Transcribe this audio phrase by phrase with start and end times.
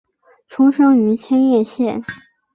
[0.47, 2.01] 出生于千叶县。